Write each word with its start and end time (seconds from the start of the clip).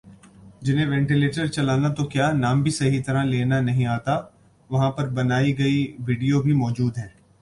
جنہیں 0.61 0.85
وینٹیلیٹر 0.85 1.47
چلانا 1.47 1.89
تو 1.93 2.05
کیا 2.05 2.31
نام 2.33 2.61
بھی 2.63 2.71
صحیح 2.71 3.01
طرح 3.05 3.23
لینا 3.23 3.59
نہیں 3.61 3.85
آتا 3.87 4.19
وہاں 4.69 4.91
پر 4.91 5.09
بنائی 5.09 5.57
گئی 5.57 5.85
ویڈیو 5.99 6.41
بھی 6.41 6.53
موجود 6.53 6.97
ہیں 6.97 7.07